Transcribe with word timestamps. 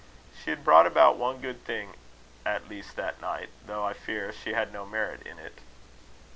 She 0.43 0.49
had 0.49 0.63
brought 0.63 0.87
about 0.87 1.17
one 1.17 1.41
good 1.41 1.63
thing 1.63 1.93
at 2.43 2.67
least 2.67 2.95
that 2.95 3.21
night; 3.21 3.49
though, 3.67 3.83
I 3.85 3.93
fear, 3.93 4.33
she 4.33 4.53
had 4.53 4.73
no 4.73 4.83
merit 4.83 5.21
in 5.27 5.37
it. 5.37 5.59